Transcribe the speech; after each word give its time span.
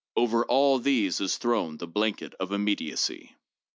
Over 0.15 0.43
all 0.45 0.79
these 0.79 1.21
is 1.21 1.37
thrown 1.37 1.77
the 1.77 1.85
blanket 1.85 2.33
of 2.39 2.51
immediacy. 2.51 3.35